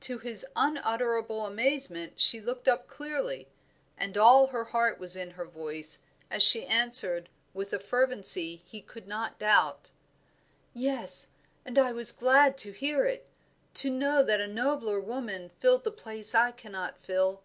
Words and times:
To 0.00 0.18
his 0.18 0.44
unutterable 0.56 1.46
amazement 1.46 2.14
she 2.20 2.40
looked 2.40 2.66
up 2.66 2.88
clearly, 2.88 3.46
and 3.96 4.18
all 4.18 4.48
her 4.48 4.64
heart 4.64 4.98
was 4.98 5.14
in 5.14 5.30
her 5.30 5.44
voice, 5.44 6.02
as 6.28 6.42
she 6.42 6.66
answered 6.66 7.28
with 7.54 7.72
a 7.72 7.78
fervency 7.78 8.62
he 8.66 8.80
could 8.82 9.06
not 9.06 9.38
doubt 9.38 9.90
"Yes; 10.74 11.28
and 11.64 11.78
I 11.78 11.92
was 11.92 12.10
glad 12.10 12.58
to 12.58 12.72
hear, 12.72 13.20
to 13.74 13.90
know 13.90 14.24
that 14.24 14.40
a 14.40 14.48
nobler 14.48 14.98
woman 14.98 15.50
filled 15.60 15.84
the 15.84 15.92
place 15.92 16.34
I 16.34 16.50
cannot 16.50 16.98
fill. 16.98 17.40